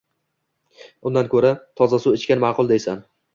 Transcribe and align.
Undan 1.09 1.29
ko’ra, 1.33 1.51
toza 1.81 2.01
suv 2.07 2.17
ichgan 2.21 2.43
ma’qul 2.47 2.73
deysan. 2.75 3.07